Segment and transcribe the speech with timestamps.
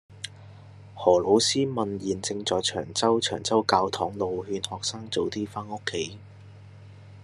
[0.95, 6.17] 何老師問現正在長洲長洲教堂路勸學生早啲返屋企